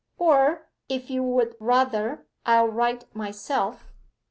Or, 0.17 0.67
if 0.89 1.11
you 1.11 1.21
would 1.21 1.55
rather, 1.59 2.25
I'll 2.43 2.65
write 2.67 3.13
myself? 3.15 3.93